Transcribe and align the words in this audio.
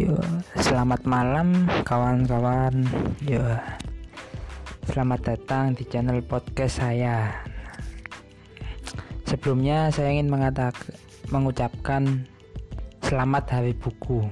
Yo, 0.00 0.16
selamat 0.56 1.04
malam 1.04 1.68
kawan-kawan. 1.84 2.72
Yo. 3.20 3.44
Selamat 4.88 5.20
datang 5.28 5.76
di 5.76 5.84
channel 5.84 6.24
podcast 6.24 6.80
saya. 6.80 7.28
Sebelumnya 9.28 9.92
saya 9.92 10.16
ingin 10.16 10.32
mengatakan 10.32 10.96
mengucapkan 11.28 12.24
selamat 13.04 13.44
hari 13.52 13.76
buku. 13.76 14.24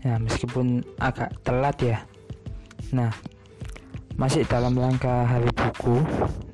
Ya, 0.00 0.16
meskipun 0.16 0.80
agak 0.96 1.28
telat 1.44 1.76
ya. 1.84 1.98
Nah, 2.96 3.12
masih 4.16 4.48
dalam 4.48 4.72
rangka 4.80 5.28
hari 5.28 5.52
buku. 5.52 6.00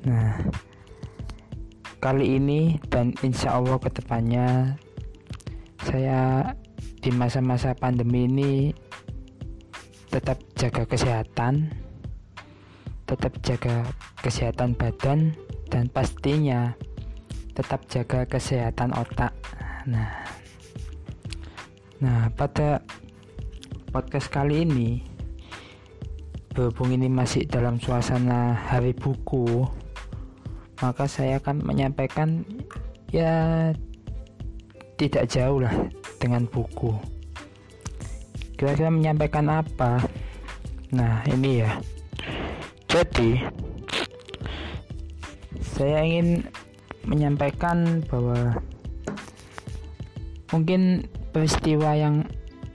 Nah, 0.03 0.43
kali 2.03 2.43
ini 2.43 2.75
dan 2.91 3.15
insya 3.23 3.55
Allah 3.55 3.79
ke 3.79 3.87
depannya 3.87 4.75
saya 5.87 6.51
di 7.05 7.13
masa-masa 7.13 7.77
pandemi 7.77 8.25
ini 8.25 8.73
tetap 10.09 10.41
jaga 10.57 10.87
kesehatan, 10.89 11.69
tetap 13.05 13.35
jaga 13.45 13.85
kesehatan 14.23 14.73
badan 14.73 15.37
dan 15.69 15.91
pastinya 15.91 16.73
tetap 17.55 17.85
jaga 17.91 18.25
kesehatan 18.25 18.95
otak. 18.95 19.35
Nah, 19.85 20.23
nah 22.01 22.31
pada 22.33 22.81
podcast 23.93 24.27
kali 24.27 24.65
ini 24.65 25.03
berhubung 26.55 26.95
ini 26.95 27.11
masih 27.11 27.43
dalam 27.45 27.77
suasana 27.77 28.55
hari 28.55 28.95
buku, 28.95 29.67
maka 30.79 31.05
saya 31.05 31.43
akan 31.43 31.61
menyampaikan 31.61 32.47
ya 33.11 33.71
tidak 34.95 35.27
jauh 35.27 35.59
lah 35.59 35.75
dengan 36.25 36.49
buku. 36.49 36.97
Kira-kira 38.57 38.89
menyampaikan 38.89 39.45
apa? 39.45 40.01
Nah 40.89 41.21
ini 41.29 41.61
ya. 41.61 41.77
Jadi 42.89 43.45
saya 45.61 46.01
ingin 46.01 46.41
menyampaikan 47.05 48.01
bahwa 48.09 48.57
mungkin 50.49 51.05
peristiwa 51.29 51.93
yang 51.93 52.25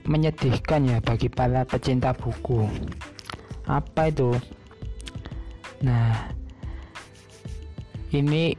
menyedihkan 0.07 0.87
ya 0.87 0.97
bagi 1.03 1.27
para 1.27 1.67
pecinta 1.67 2.15
buku. 2.15 2.71
Apa 3.67 4.07
itu? 4.07 4.31
Nah 5.83 6.31
ini 8.15 8.55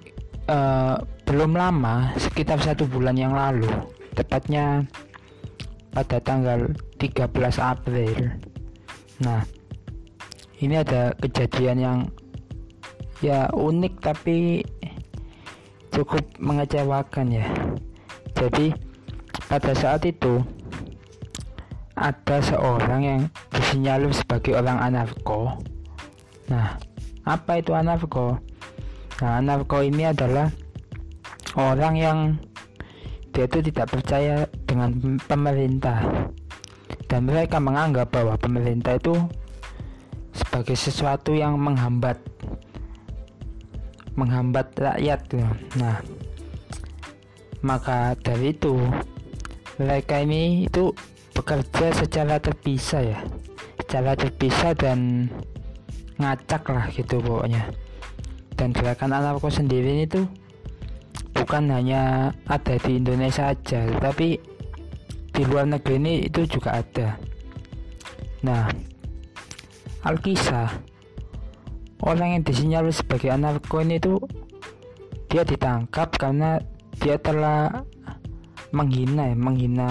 uh, 0.53 1.01
belum 1.25 1.57
lama 1.57 2.13
sekitar 2.21 2.61
satu 2.61 2.85
bulan 2.85 3.17
yang 3.17 3.33
lalu 3.33 3.71
tepatnya 4.13 4.85
pada 5.93 6.19
tanggal 6.21 6.73
13 6.97 7.29
April. 7.61 8.41
Nah 9.21 9.45
ini 10.63 10.79
ada 10.81 11.13
kejadian 11.21 11.79
yang 11.79 11.99
ya 13.21 13.51
unik 13.53 13.95
tapi 14.01 14.65
cukup 15.93 16.25
mengecewakan 16.41 17.29
ya. 17.29 17.47
Jadi 18.33 18.73
pada 19.47 19.73
saat 19.77 20.03
itu 20.09 20.41
ada 21.93 22.41
seorang 22.41 23.01
yang 23.05 23.21
disinyalir 23.53 24.11
sebagai 24.17 24.57
orang 24.57 24.81
anarko. 24.81 25.61
Nah 26.49 26.81
apa 27.29 27.61
itu 27.61 27.77
anarko? 27.77 28.41
Nah 29.21 29.39
anarko 29.39 29.85
ini 29.85 30.09
adalah 30.09 30.49
orang 31.55 31.95
yang 31.95 32.19
dia 33.33 33.45
itu 33.49 33.59
tidak 33.73 33.87
percaya 33.89 34.45
dengan 34.69 35.19
pemerintah. 35.25 36.29
Dan 37.09 37.29
mereka 37.29 37.61
menganggap 37.61 38.13
bahwa 38.13 38.37
pemerintah 38.37 38.97
itu 38.97 39.17
sebagai 40.33 40.77
sesuatu 40.77 41.37
yang 41.37 41.61
menghambat 41.61 42.17
menghambat 44.13 44.69
rakyat 44.77 45.21
nah 45.81 46.01
maka 47.65 48.13
dari 48.21 48.53
itu 48.53 48.77
mereka 49.81 50.21
ini 50.21 50.69
itu 50.69 50.93
bekerja 51.33 51.95
secara 51.97 52.37
terpisah 52.43 53.03
ya. 53.03 53.19
Secara 53.81 54.13
terpisah 54.19 54.77
dan 54.77 55.31
ngacak 56.21 56.63
lah 56.69 56.87
gitu 56.93 57.23
pokoknya. 57.23 57.73
Dan 58.59 58.77
gerakan 58.77 59.17
anarko 59.17 59.49
sendiri 59.49 60.05
itu 60.05 60.29
bukan 61.33 61.73
hanya 61.73 62.33
ada 62.47 62.77
di 62.81 63.01
Indonesia 63.01 63.53
saja 63.53 63.85
tapi 63.99 64.37
di 65.33 65.43
luar 65.49 65.65
negeri 65.65 65.97
ini 65.97 66.15
itu 66.29 66.45
juga 66.45 66.81
ada. 66.85 67.17
Nah 68.45 68.69
Alkisah 70.03 70.69
orang 72.03 72.39
yang 72.39 72.43
disinyalir 72.43 72.91
sebagai 72.91 73.31
anarko 73.31 73.81
ini 73.81 73.97
itu 74.03 74.19
dia 75.31 75.47
ditangkap 75.47 76.13
karena 76.19 76.61
dia 77.01 77.17
telah 77.17 77.87
menghina 78.75 79.33
ya, 79.33 79.37
menghina 79.39 79.91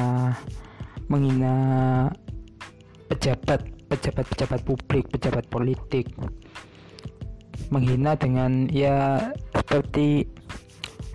menghina 1.09 1.53
pejabat 3.09 3.65
pejabat 3.89 4.25
pejabat 4.35 4.61
publik 4.67 5.05
pejabat 5.09 5.45
politik. 5.49 6.05
Menghina 7.71 8.19
dengan 8.19 8.67
ya 8.67 9.31
seperti 9.55 10.27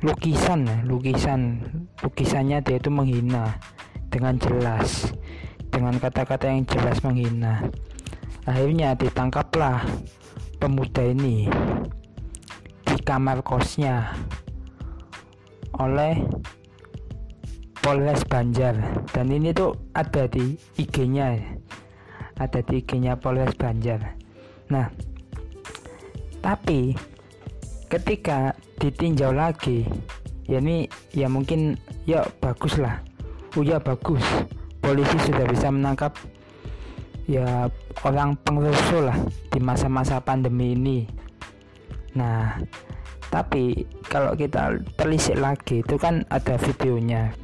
lukisan 0.06 0.86
lukisan 0.86 1.58
lukisannya 1.98 2.62
dia 2.62 2.78
itu 2.78 2.94
menghina 2.94 3.58
dengan 4.06 4.38
jelas 4.38 5.10
dengan 5.74 5.98
kata-kata 5.98 6.46
yang 6.46 6.62
jelas 6.62 7.02
menghina. 7.02 7.66
Akhirnya 8.46 8.94
ditangkaplah 8.94 9.82
pemuda 10.62 11.02
ini 11.02 11.50
di 12.86 12.96
kamar 13.02 13.42
kosnya 13.42 14.14
oleh 15.74 16.22
Polres 17.82 18.22
Banjar. 18.30 18.78
Dan 19.10 19.34
ini 19.34 19.50
tuh 19.50 19.74
ada 19.90 20.30
di 20.30 20.54
IG-nya 20.78 21.34
ada 22.38 22.62
di 22.62 22.78
IG-nya 22.78 23.18
Polres 23.18 23.58
Banjar. 23.58 24.14
Nah 24.70 24.86
tapi 26.46 26.94
ketika 27.86 28.52
ditinjau 28.82 29.30
lagi 29.30 29.86
ya 30.46 30.58
ini 30.62 30.86
ya 31.14 31.26
mungkin 31.26 31.74
ya 32.06 32.22
bagus 32.38 32.78
lah 32.78 33.02
oh 33.56 33.64
ya 33.64 33.80
bagus. 33.80 34.22
Polisi 34.84 35.18
sudah 35.26 35.46
bisa 35.50 35.66
menangkap 35.72 36.14
ya 37.26 37.66
orang 38.06 38.38
pengrusuh 38.46 39.10
lah 39.10 39.18
di 39.50 39.58
masa-masa 39.58 40.22
pandemi 40.22 40.78
ini. 40.78 40.98
Nah 42.14 42.60
tapi 43.32 43.82
kalau 44.06 44.38
kita 44.38 44.78
telisik 44.94 45.34
lagi 45.40 45.82
itu 45.82 45.98
kan 45.98 46.22
ada 46.30 46.54
videonya. 46.60 47.34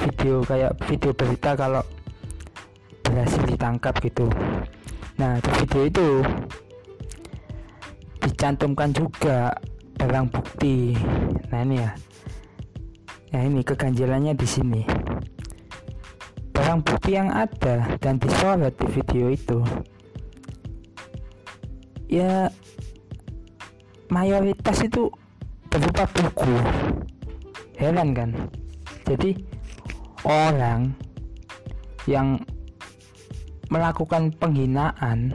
Video 0.00 0.40
kayak 0.40 0.80
video 0.88 1.12
berita 1.12 1.52
kalau 1.52 1.84
berhasil 3.04 3.44
ditangkap 3.44 3.92
gitu. 4.00 4.30
Nah 5.20 5.36
di 5.44 5.50
video 5.60 5.82
itu 5.84 6.06
dicantumkan 8.24 8.96
juga 8.96 9.52
barang 10.00 10.32
bukti. 10.32 10.96
Nah 11.52 11.60
ini 11.60 11.76
ya. 11.76 11.92
Nah 13.36 13.40
ini 13.44 13.60
keganjilannya 13.60 14.32
di 14.32 14.46
sini. 14.48 14.82
Barang 16.56 16.80
bukti 16.80 17.20
yang 17.20 17.28
ada 17.28 17.84
dan 18.00 18.16
disorot 18.16 18.72
di 18.80 18.86
video 18.96 19.28
itu. 19.28 19.60
Ya 22.08 22.48
mayoritas 24.08 24.80
itu 24.80 25.12
berupa 25.68 26.08
buku. 26.16 26.56
Heran 27.76 28.16
kan? 28.16 28.30
Jadi 29.04 29.36
orang 30.24 30.96
yang 32.08 32.40
melakukan 33.70 34.32
penghinaan 34.40 35.30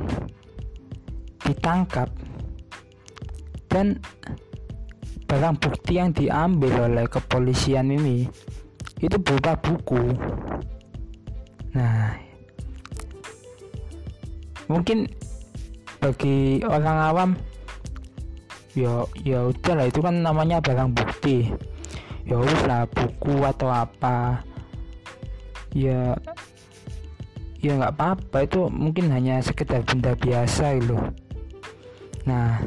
ditangkap 1.45 2.09
dan 3.69 3.99
barang 5.25 5.55
bukti 5.57 5.97
yang 5.97 6.13
diambil 6.13 6.89
oleh 6.89 7.05
kepolisian 7.09 7.89
ini 7.89 8.29
itu 9.01 9.17
berupa 9.19 9.57
buku. 9.59 10.15
Nah 11.75 12.15
mungkin 14.65 15.05
bagi 16.01 16.61
orang 16.65 16.97
awam 16.97 17.29
ya 18.77 19.05
ya 19.25 19.49
udahlah 19.49 19.89
itu 19.89 19.99
kan 19.99 20.21
namanya 20.21 20.61
barang 20.61 20.93
bukti. 20.93 21.49
Ya 22.25 22.41
lah 22.41 22.89
buku 22.89 23.45
atau 23.45 23.69
apa. 23.69 24.41
Ya 25.75 26.17
ya 27.65 27.73
nggak 27.81 27.97
apa-apa 27.97 28.37
itu 28.45 28.69
mungkin 28.69 29.09
hanya 29.09 29.41
sekedar 29.41 29.81
benda 29.81 30.13
biasa 30.13 30.77
gitu 30.77 31.01
nah 32.29 32.61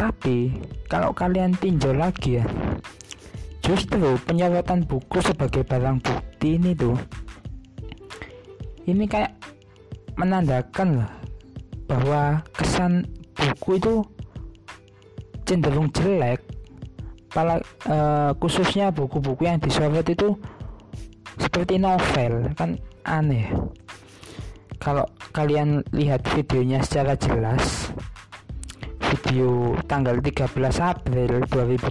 tapi 0.00 0.48
kalau 0.88 1.12
kalian 1.12 1.52
tinjau 1.60 1.92
lagi 1.92 2.40
ya, 2.40 2.44
justru 3.60 4.16
penyewatan 4.24 4.88
buku 4.88 5.20
sebagai 5.20 5.60
barang 5.60 6.00
bukti 6.00 6.56
ini 6.56 6.72
tuh 6.72 6.96
ini 8.88 9.04
kayak 9.04 9.36
menandakan 10.16 11.04
lah 11.04 11.12
bahwa 11.84 12.40
kesan 12.56 13.04
buku 13.36 13.76
itu 13.76 13.94
cenderung 15.44 15.92
jelek. 15.92 16.40
Pala, 17.30 17.62
uh, 17.86 18.34
khususnya 18.42 18.90
buku-buku 18.90 19.46
yang 19.46 19.62
disorot 19.62 20.02
itu 20.08 20.34
seperti 21.38 21.78
novel 21.78 22.50
kan 22.58 22.74
aneh. 23.06 23.52
Kalau 24.80 25.06
kalian 25.30 25.84
lihat 25.94 26.26
videonya 26.34 26.82
secara 26.82 27.14
jelas 27.14 27.92
video 29.30 29.78
tanggal 29.86 30.18
13 30.18 30.58
April 30.82 31.46
2020 31.46 31.86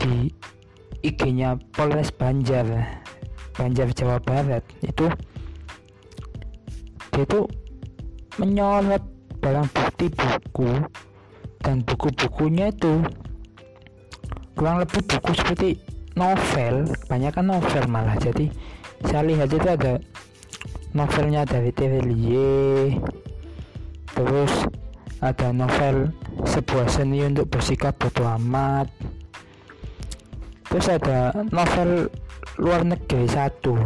di 0.00 0.32
IG-nya 1.04 1.60
Polres 1.68 2.08
Banjar 2.08 2.64
Banjar 3.52 3.92
Jawa 3.92 4.16
Barat. 4.24 4.64
Itu 4.80 5.04
dia 7.12 7.28
itu 7.28 7.44
menyorot 8.40 9.04
barang 9.44 9.68
bukti 9.68 10.08
buku 10.08 10.80
dan 11.60 11.84
buku-bukunya 11.84 12.72
itu. 12.72 13.04
Kurang 14.56 14.80
lebih 14.80 15.04
buku 15.04 15.30
seperti 15.36 15.76
novel 16.16 16.88
banyak 17.04 17.36
kan 17.36 17.52
novel 17.52 17.84
malah. 17.84 18.16
Jadi 18.16 18.48
saya 19.04 19.28
lihat 19.28 19.52
itu 19.52 19.68
ada 19.68 20.00
novelnya 20.96 21.44
dari 21.44 21.68
Terelie 21.68 23.19
terus 24.20 24.52
ada 25.24 25.48
novel 25.48 26.12
sebuah 26.44 26.92
seni 26.92 27.24
untuk 27.24 27.48
bersikap 27.48 27.96
bodoh 27.96 28.28
amat. 28.36 28.88
Terus 30.68 30.86
ada 30.92 31.32
novel 31.48 32.12
luar 32.60 32.84
negeri 32.84 33.24
satu. 33.24 33.80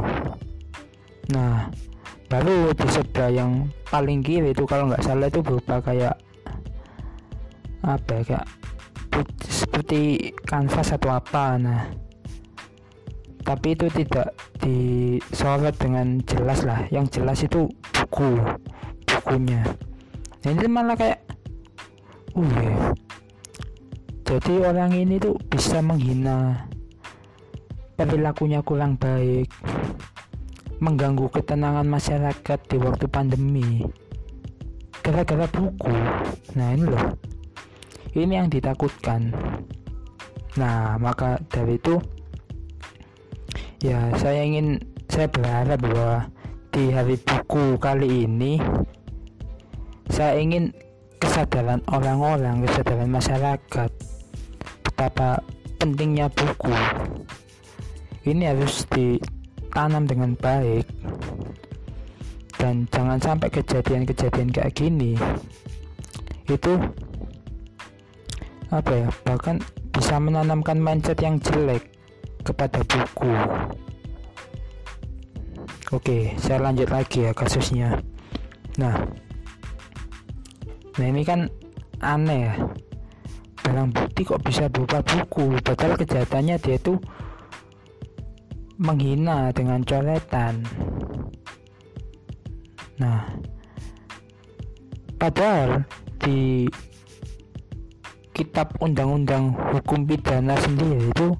Nah 1.30 1.70
baru 2.26 2.74
di 2.74 2.88
sebelah 2.90 3.30
yang 3.30 3.70
paling 3.86 4.26
kiri 4.26 4.50
itu 4.50 4.66
kalau 4.66 4.90
nggak 4.90 5.06
salah 5.06 5.30
itu 5.30 5.38
berupa 5.38 5.78
kayak 5.78 6.18
apa 7.86 8.10
ya 8.10 8.22
kayak 8.26 8.46
seperti 9.46 10.34
kanvas 10.50 10.98
atau 10.98 11.14
apa. 11.14 11.58
Nah 11.62 11.82
tapi 13.46 13.78
itu 13.78 13.86
tidak 13.90 14.34
disorot 14.58 15.78
dengan 15.78 16.18
jelas 16.26 16.66
lah. 16.66 16.82
Yang 16.90 17.22
jelas 17.22 17.38
itu 17.46 17.70
buku 17.94 18.38
bukunya 19.06 19.62
ini 20.52 20.66
malah 20.68 20.98
kayak 20.98 21.20
uh 22.36 22.92
jadi 24.24 24.54
orang 24.66 24.92
ini 24.92 25.20
tuh 25.20 25.36
bisa 25.48 25.78
menghina 25.80 26.68
perilakunya 27.94 28.60
kurang 28.60 28.98
baik 28.98 29.48
mengganggu 30.82 31.30
ketenangan 31.30 31.86
masyarakat 31.86 32.58
di 32.66 32.76
waktu 32.76 33.06
pandemi 33.06 33.84
gara-gara 35.04 35.44
buku. 35.52 35.92
Nah 36.56 36.68
ini 36.72 36.84
loh. 36.88 37.04
Ini 38.16 38.32
yang 38.40 38.48
ditakutkan. 38.48 39.36
Nah 40.56 40.96
maka 40.96 41.36
dari 41.52 41.76
itu 41.76 42.00
ya 43.84 44.08
saya 44.16 44.40
ingin 44.40 44.80
saya 45.12 45.28
berharap 45.28 45.76
bahwa 45.84 46.32
di 46.72 46.90
hari 46.90 47.20
buku 47.20 47.76
kali 47.76 48.24
ini 48.24 48.56
saya 50.14 50.38
ingin 50.38 50.70
kesadaran 51.18 51.82
orang-orang 51.90 52.62
kesadaran 52.62 53.10
masyarakat 53.10 53.90
betapa 54.86 55.42
pentingnya 55.82 56.30
buku. 56.30 56.70
Ini 58.22 58.54
harus 58.54 58.86
ditanam 58.94 60.06
dengan 60.06 60.38
baik 60.38 60.86
dan 62.62 62.86
jangan 62.94 63.18
sampai 63.18 63.50
kejadian-kejadian 63.50 64.54
kayak 64.54 64.74
gini. 64.78 65.18
Itu 66.46 66.78
apa 68.70 68.92
ya 68.94 69.08
bahkan 69.26 69.58
bisa 69.90 70.22
menanamkan 70.22 70.78
mindset 70.78 71.18
yang 71.26 71.42
jelek 71.42 71.90
kepada 72.46 72.86
buku. 72.86 73.34
Oke 75.90 76.38
saya 76.38 76.62
lanjut 76.62 76.86
lagi 76.86 77.26
ya 77.26 77.34
kasusnya. 77.34 77.98
Nah 78.78 79.23
nah 80.94 81.06
ini 81.10 81.22
kan 81.26 81.50
aneh 81.98 82.50
ya. 82.50 82.54
Barang 83.64 83.96
bukti 83.96 84.28
kok 84.28 84.44
bisa 84.44 84.68
berupa 84.68 85.00
buku? 85.00 85.56
Padahal 85.64 85.96
kejahatannya 85.96 86.56
dia 86.60 86.76
tuh 86.76 87.00
menghina 88.76 89.48
dengan 89.56 89.80
coretan. 89.86 90.60
Nah 93.00 93.24
padahal 95.16 95.88
di 96.20 96.68
kitab 98.34 98.74
undang-undang 98.82 99.54
hukum 99.72 100.04
pidana 100.04 100.58
sendiri 100.60 101.08
itu 101.08 101.32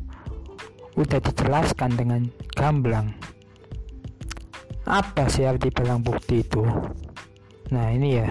udah 0.94 1.20
dijelaskan 1.20 1.90
dengan 1.98 2.22
gamblang. 2.54 3.12
Apa 4.86 5.26
sih 5.26 5.44
arti 5.44 5.68
barang 5.68 6.00
bukti 6.06 6.40
itu? 6.40 6.62
Nah 7.74 7.90
ini 7.90 8.20
ya 8.22 8.30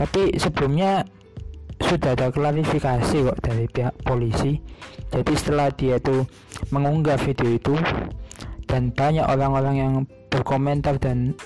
tapi 0.00 0.32
sebelumnya 0.40 1.04
sudah 1.84 2.16
ada 2.16 2.32
klarifikasi 2.32 3.16
kok 3.20 3.40
dari 3.44 3.68
pihak 3.68 3.92
polisi. 4.00 4.56
Jadi 5.12 5.32
setelah 5.36 5.68
dia 5.68 6.00
itu 6.00 6.24
mengunggah 6.72 7.20
video 7.20 7.60
itu 7.60 7.76
dan 8.64 8.88
banyak 8.96 9.28
orang-orang 9.28 9.74
yang 9.76 9.92
berkomentar 10.32 10.96
dan 10.96 11.36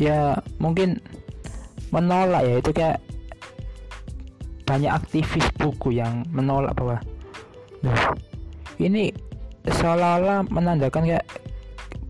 ya 0.00 0.40
mungkin 0.56 1.04
menolak 1.92 2.48
ya 2.48 2.54
itu 2.64 2.70
kayak 2.72 2.98
banyak 4.64 4.92
aktivis 4.92 5.44
buku 5.60 6.00
yang 6.00 6.24
menolak 6.32 6.72
bahwa 6.76 7.00
nah, 7.84 8.16
ini 8.80 9.12
seolah-olah 9.68 10.48
menandakan 10.48 11.04
kayak 11.12 11.26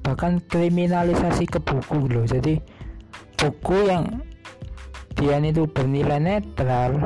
bahkan 0.06 0.38
kriminalisasi 0.46 1.50
ke 1.50 1.58
buku 1.58 2.06
loh. 2.06 2.26
Jadi 2.26 2.62
buku 3.34 3.90
yang 3.90 4.22
dia 5.18 5.42
itu 5.42 5.66
bernilai 5.66 6.22
netral 6.22 7.02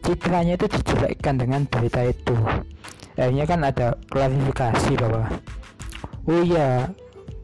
citranya 0.00 0.56
itu 0.56 0.66
dijelekkan 0.72 1.36
dengan 1.36 1.68
berita 1.68 2.00
itu. 2.08 2.32
Akhirnya 3.20 3.44
kan 3.44 3.60
ada 3.60 3.92
klarifikasi 4.08 4.92
bahwa 4.96 5.28
oh 6.24 6.42
iya 6.42 6.88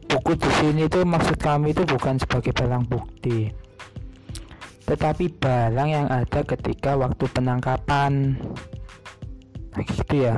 buku 0.09 0.33
di 0.33 0.49
sini 0.57 0.81
itu 0.89 1.05
maksud 1.05 1.37
kami 1.37 1.77
itu 1.77 1.85
bukan 1.85 2.17
sebagai 2.17 2.49
barang 2.57 2.89
bukti 2.89 3.53
tetapi 4.85 5.33
barang 5.41 5.89
yang 5.89 6.07
ada 6.13 6.45
ketika 6.45 6.93
waktu 6.93 7.25
penangkapan. 7.33 8.37
Nah 9.73 9.81
gitu 9.81 10.29
ya. 10.29 10.37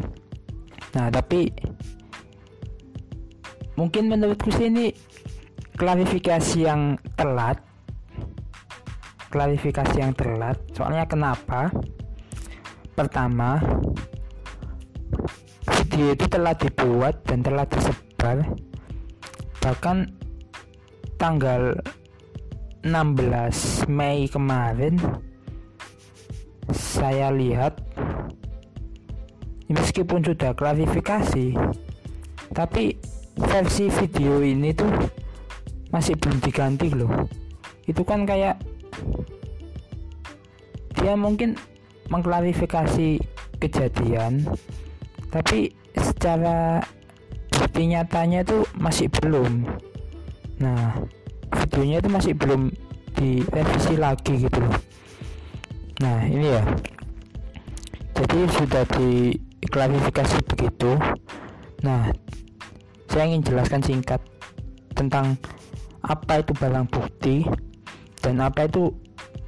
Nah 0.96 1.12
tapi 1.12 1.52
mungkin 3.76 4.08
menurutku 4.08 4.50
sih 4.56 4.72
ini 4.72 4.96
klarifikasi 5.76 6.58
yang 6.64 6.96
telat 7.20 7.60
klarifikasi 9.28 9.98
yang 10.00 10.14
telat 10.16 10.58
soalnya 10.72 11.06
kenapa? 11.08 11.72
Pertama 12.98 13.62
video 15.68 16.14
itu 16.14 16.26
telah 16.26 16.54
dibuat 16.58 17.22
dan 17.26 17.46
telah 17.46 17.66
tersebar 17.70 18.44
bahkan 19.62 20.10
tanggal 21.18 21.76
16 22.86 23.90
Mei 23.90 24.30
kemarin. 24.30 24.96
Saya 26.72 27.32
lihat 27.32 27.80
meskipun 29.68 30.24
sudah 30.24 30.56
klarifikasi 30.56 31.56
tapi 32.56 32.96
versi 33.38 33.92
video 33.92 34.40
ini 34.40 34.72
tuh 34.72 34.90
masih 35.92 36.16
belum 36.16 36.38
diganti 36.40 36.88
loh. 36.92 37.28
Itu 37.88 38.04
kan 38.04 38.28
kayak 38.28 38.77
dia 40.98 41.14
mungkin 41.14 41.56
mengklarifikasi 42.10 43.22
kejadian 43.62 44.44
tapi 45.32 45.74
secara 45.98 46.82
bukti 47.52 47.90
nyatanya 47.90 48.46
itu 48.46 48.64
masih 48.78 49.10
belum. 49.22 49.66
Nah 50.62 50.98
videonya 51.52 52.02
itu 52.02 52.10
masih 52.10 52.34
belum 52.38 52.72
direvisi 53.18 53.98
lagi 53.98 54.46
gitu 54.46 54.62
nah 55.98 56.22
ini 56.26 56.54
ya. 56.54 56.64
Jadi 58.14 58.40
sudah 58.54 58.84
diklarifikasi 58.86 60.38
begitu. 60.54 60.94
Nah 61.82 62.14
saya 63.10 63.34
ingin 63.34 63.42
jelaskan 63.42 63.82
singkat 63.82 64.22
tentang 64.94 65.38
apa 66.06 66.46
itu 66.46 66.54
barang 66.54 66.86
bukti 66.90 67.46
dan 68.28 68.44
apa 68.44 68.68
itu 68.68 68.92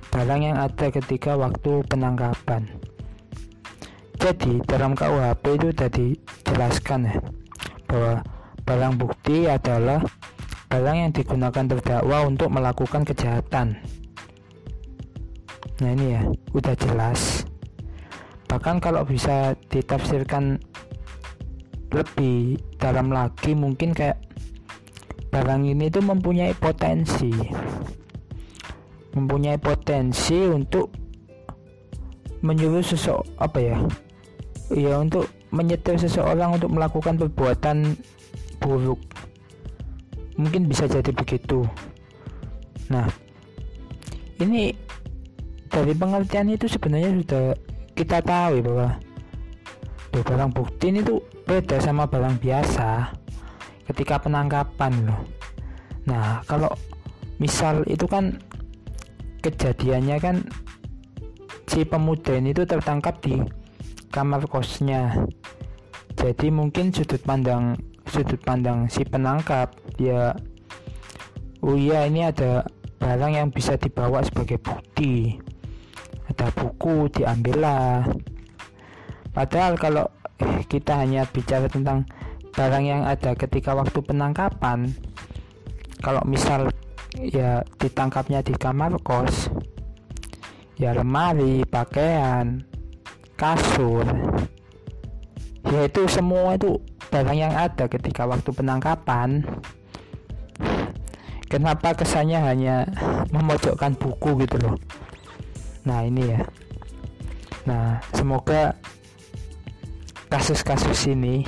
barang 0.07 0.39
yang 0.39 0.55
ada 0.55 0.88
ketika 0.88 1.36
waktu 1.36 1.83
penangkapan? 1.91 2.63
Jadi 4.15 4.63
dalam 4.63 4.95
KUHP 4.95 5.43
itu 5.59 5.67
sudah 5.75 5.89
dijelaskan 5.91 7.00
ya 7.12 7.15
bahwa 7.91 8.24
barang 8.63 8.93
bukti 8.95 9.51
adalah 9.51 10.00
barang 10.71 10.95
yang 10.95 11.12
digunakan 11.12 11.75
terdakwa 11.75 12.24
untuk 12.24 12.48
melakukan 12.55 13.03
kejahatan. 13.03 13.75
Nah 15.83 15.91
ini 16.00 16.15
ya 16.15 16.24
udah 16.55 16.75
jelas. 16.79 17.43
Bahkan 18.48 18.79
kalau 18.79 19.03
bisa 19.03 19.59
ditafsirkan 19.67 20.55
lebih 21.91 22.63
dalam 22.79 23.12
lagi 23.12 23.51
mungkin 23.59 23.91
kayak 23.91 24.24
barang 25.36 25.67
ini 25.67 25.91
tuh 25.91 26.07
mempunyai 26.07 26.55
potensi 26.55 27.36
mempunyai 29.19 29.59
potensi 29.59 30.39
untuk 30.47 30.95
menyuruh 32.39 32.83
seseorang 32.83 33.27
apa 33.35 33.59
ya? 33.59 33.77
Ya 34.71 34.95
untuk 35.01 35.27
menyetir 35.51 35.99
seseorang 35.99 36.55
untuk 36.55 36.71
melakukan 36.71 37.19
perbuatan 37.19 37.99
buruk. 38.61 39.01
Mungkin 40.39 40.71
bisa 40.71 40.88
jadi 40.88 41.11
begitu. 41.11 41.67
Nah 42.88 43.09
ini 44.39 44.71
dari 45.67 45.93
pengertian 45.93 46.49
itu 46.49 46.65
sebenarnya 46.71 47.11
sudah 47.11 47.43
kita 47.93 48.23
tahu 48.23 48.51
ya 48.57 48.63
bahwa 48.63 48.88
tuh 50.09 50.23
barang 50.25 50.51
bukti 50.55 50.85
ini 50.89 51.05
tuh 51.05 51.21
beda 51.45 51.77
sama 51.77 52.09
barang 52.09 52.41
biasa 52.41 53.13
ketika 53.91 54.21
penangkapan 54.21 54.93
loh. 55.05 55.21
Nah 56.07 56.41
kalau 56.47 56.71
misal 57.38 57.85
itu 57.85 58.05
kan 58.09 58.39
kejadiannya 59.39 60.17
kan 60.19 60.36
si 61.69 61.86
pemuda 61.88 62.36
ini 62.36 62.51
tuh 62.51 62.67
tertangkap 62.67 63.19
di 63.24 63.39
kamar 64.12 64.43
kosnya. 64.50 65.15
Jadi 66.19 66.51
mungkin 66.51 66.91
sudut 66.91 67.24
pandang 67.24 67.79
sudut 68.10 68.41
pandang 68.41 68.89
si 68.89 69.05
penangkap 69.05 69.72
ya 70.01 70.34
oh 71.62 71.77
iya 71.77 72.10
ini 72.10 72.25
ada 72.25 72.65
barang 73.00 73.31
yang 73.31 73.48
bisa 73.53 73.79
dibawa 73.79 74.19
sebagai 74.25 74.60
bukti. 74.60 75.39
Ada 76.29 76.51
buku 76.53 77.10
diambillah. 77.10 78.05
Padahal 79.34 79.79
kalau 79.79 80.05
kita 80.67 81.00
hanya 81.01 81.25
bicara 81.25 81.65
tentang 81.72 82.05
barang 82.53 82.86
yang 82.86 83.01
ada 83.08 83.34
ketika 83.38 83.72
waktu 83.72 84.03
penangkapan 84.03 84.91
kalau 86.00 86.24
misal 86.25 86.72
ya 87.17 87.65
ditangkapnya 87.81 88.45
di 88.45 88.53
kamar 88.53 88.99
kos. 89.01 89.49
Ya 90.77 90.93
lemari 90.93 91.65
pakaian 91.65 92.61
kasur. 93.33 94.05
Yaitu 95.69 96.05
semua 96.05 96.55
itu 96.55 96.77
barang 97.09 97.37
yang 97.37 97.53
ada 97.55 97.89
ketika 97.89 98.29
waktu 98.29 98.53
penangkapan. 98.53 99.43
Kenapa 101.49 101.97
kesannya 101.97 102.39
hanya 102.45 102.85
memojokkan 103.33 103.97
buku 103.97 104.45
gitu 104.45 104.61
loh? 104.61 104.75
Nah 105.83 106.05
ini 106.05 106.37
ya. 106.37 106.45
Nah 107.65 107.97
semoga 108.13 108.77
kasus-kasus 110.29 111.09
ini 111.09 111.41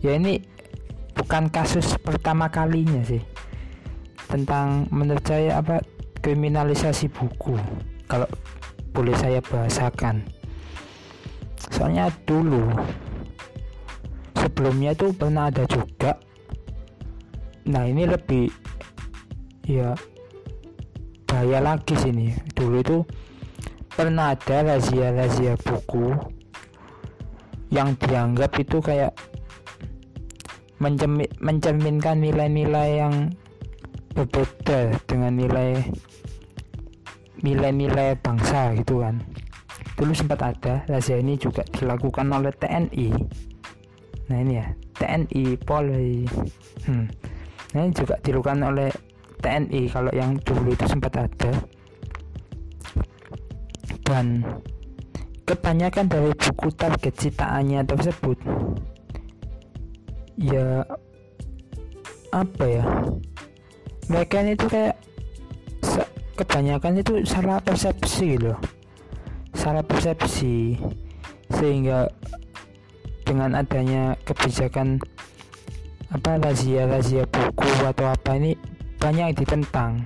ya 0.00 0.16
ini 0.16 0.40
bukan 1.12 1.52
kasus 1.52 1.92
pertama 2.00 2.48
kalinya 2.48 3.04
sih 3.04 3.20
tentang 4.26 4.90
menurut 4.90 5.22
saya 5.22 5.62
apa 5.62 5.82
kriminalisasi 6.22 7.10
buku. 7.10 7.54
Kalau 8.06 8.26
boleh 8.90 9.14
saya 9.18 9.38
bahasakan. 9.42 10.26
Soalnya 11.70 12.08
dulu 12.24 12.70
sebelumnya 14.38 14.94
itu 14.94 15.12
pernah 15.12 15.50
ada 15.50 15.66
juga. 15.66 16.16
Nah 17.66 17.82
ini 17.86 18.06
lebih 18.06 18.48
ya 19.66 19.92
bahaya 21.26 21.58
lagi 21.60 21.94
sini. 21.98 22.32
Dulu 22.54 22.76
itu 22.80 22.98
pernah 23.90 24.32
ada 24.32 24.76
razia-razia 24.76 25.58
buku 25.60 26.14
yang 27.74 27.98
dianggap 27.98 28.54
itu 28.62 28.78
kayak 28.78 29.12
mencerminkan 31.42 32.20
nilai-nilai 32.20 33.02
yang 33.02 33.14
berbeda 34.16 34.96
dengan 35.04 35.36
nilai 35.36 35.84
nilai-nilai 37.44 38.16
bangsa 38.16 38.72
gitu 38.80 39.04
kan. 39.04 39.20
Dulu 40.00 40.12
sempat 40.16 40.40
ada 40.40 40.88
razia 40.88 41.20
ini 41.20 41.36
juga 41.36 41.60
dilakukan 41.68 42.32
oleh 42.32 42.52
TNI 42.56 43.08
nah 44.26 44.42
ini 44.42 44.58
ya 44.58 44.66
TNI 44.98 45.54
Polri. 45.62 46.26
Hmm. 46.86 47.06
nah 47.74 47.82
ini 47.86 47.94
juga 47.94 48.18
dilakukan 48.22 48.58
oleh 48.62 48.90
TNI 49.38 49.82
kalau 49.90 50.10
yang 50.10 50.34
dulu 50.42 50.74
itu 50.74 50.86
sempat 50.90 51.14
ada. 51.14 51.52
Dan 54.06 54.42
kebanyakan 55.46 56.06
dari 56.10 56.30
buku 56.34 56.74
target 56.74 57.14
citaannya 57.14 57.86
tersebut 57.86 58.38
ya 60.36 60.82
apa 62.34 62.64
ya 62.66 62.84
mereka 64.06 64.42
ini 64.42 64.52
tuh 64.54 64.68
kayak 64.70 64.96
kebanyakan 66.36 67.00
itu 67.00 67.24
salah 67.24 67.58
persepsi 67.62 68.38
loh 68.38 68.58
salah 69.56 69.82
persepsi. 69.82 70.76
Sehingga 71.50 72.06
dengan 73.24 73.58
adanya 73.58 74.14
kebijakan 74.28 75.00
apa 76.12 76.38
razia-razia 76.38 77.26
buku 77.26 77.66
atau 77.82 78.06
apa 78.12 78.38
ini 78.38 78.54
banyak 79.00 79.42
ditentang. 79.42 80.04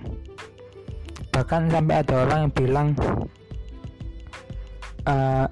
Bahkan 1.35 1.69
sampai 1.69 1.97
ada 2.01 2.15
orang 2.25 2.39
yang 2.49 2.55
bilang 2.57 2.89
uh, 5.05 5.45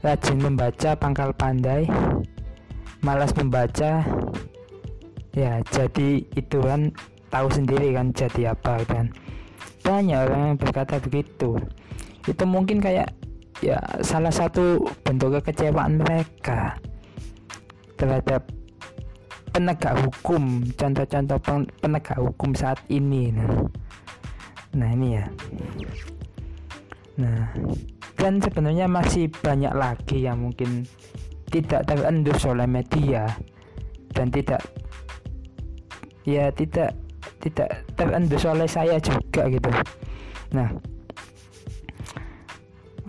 rajin 0.00 0.38
membaca 0.40 0.96
pangkal 0.96 1.34
pandai 1.36 1.84
malas 3.04 3.34
membaca. 3.36 4.00
Ya 5.34 5.58
jadi 5.74 6.22
itu 6.38 6.58
kan 6.62 6.94
tahu 7.34 7.48
sendiri 7.50 7.90
kan 7.90 8.14
jadi 8.14 8.54
apa 8.54 8.86
kan. 8.86 9.10
Banyak 9.82 10.18
orang 10.30 10.42
yang 10.54 10.58
berkata 10.58 11.02
begitu. 11.02 11.58
Itu 12.24 12.46
mungkin 12.46 12.78
kayak 12.78 13.10
ya 13.58 13.82
salah 14.06 14.30
satu 14.30 14.78
bentuk 15.02 15.42
kekecewaan 15.42 15.98
mereka 15.98 16.78
terhadap 17.98 18.46
penegak 19.50 19.98
hukum 19.98 20.62
contoh-contoh 20.78 21.38
penegak 21.82 22.18
hukum 22.22 22.54
saat 22.54 22.78
ini. 22.86 23.34
Nah, 23.34 23.50
nah 24.78 24.88
ini 24.94 25.18
ya. 25.18 25.24
Nah 27.18 27.50
dan 28.24 28.40
sebenarnya 28.40 28.86
masih 28.88 29.28
banyak 29.28 29.74
lagi 29.74 30.24
yang 30.24 30.48
mungkin 30.48 30.86
tidak 31.50 31.84
terendus 31.84 32.40
oleh 32.46 32.64
media 32.64 33.28
dan 34.16 34.30
tidak 34.30 34.62
ya 36.24 36.48
tidak 36.54 36.96
tidak 37.44 37.84
terendus 37.92 38.48
oleh 38.48 38.64
saya 38.64 38.96
juga 38.96 39.52
gitu. 39.52 39.70
Nah 40.56 40.72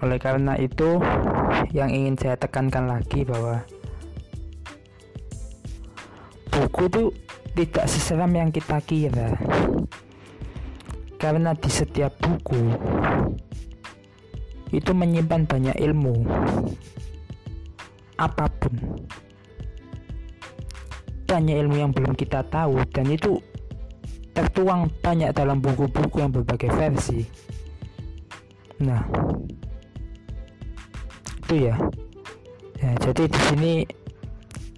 oleh 0.03 0.19
karena 0.19 0.59
itu 0.59 0.99
yang 1.71 1.87
ingin 1.87 2.19
saya 2.19 2.35
tekankan 2.35 2.91
lagi 2.91 3.23
bahwa 3.23 3.63
buku 6.51 6.91
itu 6.91 7.03
tidak 7.55 7.87
seseram 7.87 8.31
yang 8.35 8.51
kita 8.51 8.83
kira. 8.83 9.31
Karena 11.15 11.55
di 11.55 11.71
setiap 11.71 12.11
buku 12.19 12.59
itu 14.75 14.91
menyimpan 14.91 15.47
banyak 15.47 15.77
ilmu. 15.79 16.27
Apa 18.19 18.51
pun. 18.51 18.75
Banyak 21.25 21.55
ilmu 21.55 21.75
yang 21.79 21.91
belum 21.95 22.13
kita 22.19 22.43
tahu 22.51 22.83
dan 22.91 23.07
itu 23.07 23.39
tertuang 24.35 24.91
banyak 24.99 25.31
dalam 25.31 25.63
buku-buku 25.63 26.19
yang 26.19 26.29
berbagai 26.35 26.67
versi. 26.75 27.23
Nah, 28.83 28.99
itu 31.47 31.71
ya. 31.71 31.75
Ya, 32.75 32.91
jadi 32.99 33.23
di 33.31 33.39
sini 33.47 33.73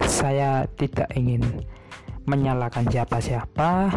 saya 0.06 0.70
tidak 0.78 1.10
ingin 1.18 1.42
menyalahkan 2.30 2.86
siapa-siapa. 2.86 3.90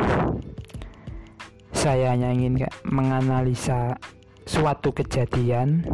Saya 1.76 2.16
hanya 2.16 2.32
ingin 2.32 2.64
menganalisa 2.88 4.00
suatu 4.48 4.96
kejadian 4.96 5.84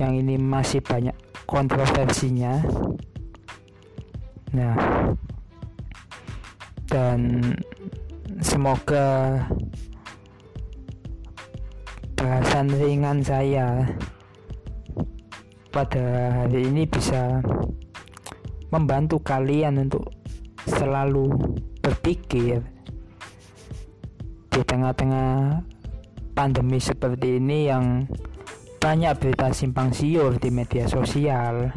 yang 0.00 0.16
ini 0.16 0.40
masih 0.40 0.80
banyak 0.80 1.14
kontroversinya. 1.44 2.64
Nah, 4.56 4.76
dan 6.88 7.52
semoga 8.38 9.42
bahasan 12.14 12.70
ringan 12.70 13.18
saya 13.18 13.82
pada 15.74 16.30
hari 16.42 16.70
ini 16.70 16.86
bisa 16.86 17.42
membantu 18.70 19.18
kalian 19.22 19.82
untuk 19.82 20.06
selalu 20.70 21.34
berpikir 21.82 22.62
di 24.54 24.60
tengah-tengah 24.62 25.62
pandemi 26.38 26.78
seperti 26.78 27.42
ini 27.42 27.66
yang 27.66 28.06
banyak 28.78 29.18
berita 29.18 29.50
simpang 29.50 29.90
siur 29.90 30.38
di 30.38 30.54
media 30.54 30.86
sosial 30.86 31.74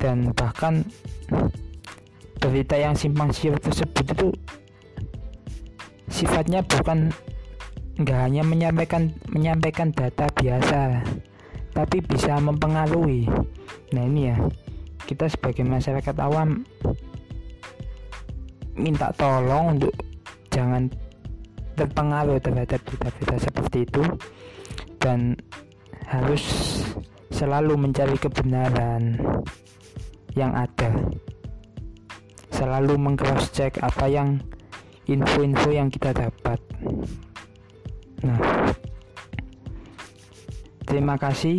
dan 0.00 0.32
bahkan 0.32 0.80
berita 2.40 2.80
yang 2.80 2.96
simpang 2.96 3.28
siur 3.28 3.60
tersebut 3.60 4.16
itu 4.16 4.28
sifatnya 6.20 6.60
bukan 6.60 7.08
nggak 7.96 8.20
hanya 8.28 8.44
menyampaikan 8.44 9.08
menyampaikan 9.32 9.88
data 9.96 10.28
biasa 10.36 11.00
tapi 11.72 12.04
bisa 12.04 12.36
mempengaruhi. 12.36 13.24
Nah 13.96 14.02
ini 14.04 14.28
ya 14.28 14.36
kita 15.08 15.32
sebagai 15.32 15.64
masyarakat 15.64 16.12
awam 16.20 16.60
minta 18.76 19.08
tolong 19.16 19.80
untuk 19.80 19.96
jangan 20.52 20.92
terpengaruh 21.80 22.36
terhadap 22.36 22.84
berita-berita 22.84 23.36
seperti 23.40 23.78
itu 23.88 24.04
dan 25.00 25.40
harus 26.04 26.44
selalu 27.32 27.80
mencari 27.80 28.20
kebenaran 28.20 29.16
yang 30.36 30.52
ada. 30.52 30.92
Selalu 32.52 33.00
mengcross 33.00 33.48
check 33.56 33.80
apa 33.80 34.04
yang 34.04 34.36
info-info 35.10 35.74
yang 35.74 35.90
kita 35.90 36.14
dapat. 36.14 36.58
Nah 38.22 38.38
terima 40.86 41.18
kasih. 41.18 41.58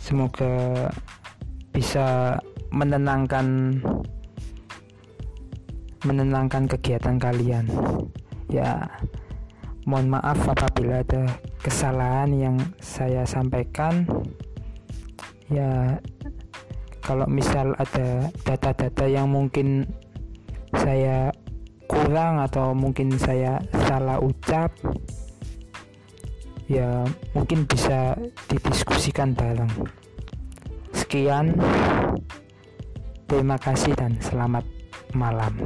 Semoga 0.00 0.88
bisa 1.72 2.36
menenangkan 2.72 3.78
menenangkan 6.02 6.66
kegiatan 6.66 7.16
kalian. 7.20 7.68
Ya 8.50 8.88
mohon 9.86 10.10
maaf 10.10 10.38
apabila 10.48 11.00
ada 11.04 11.28
kesalahan 11.62 12.30
yang 12.34 12.56
saya 12.80 13.22
sampaikan. 13.28 14.04
Ya 15.52 16.00
kalau 17.02 17.26
misal 17.28 17.74
ada 17.76 18.30
data-data 18.46 19.04
yang 19.10 19.28
mungkin 19.28 19.84
saya 20.72 21.34
kurang 22.02 22.42
atau 22.42 22.74
mungkin 22.74 23.14
saya 23.14 23.62
salah 23.86 24.18
ucap 24.18 24.74
ya 26.66 27.06
mungkin 27.32 27.62
bisa 27.64 28.18
didiskusikan 28.50 29.38
bareng. 29.38 29.70
Sekian. 30.90 31.54
Terima 33.30 33.56
kasih 33.56 33.96
dan 33.96 34.20
selamat 34.20 34.68
malam 35.16 35.56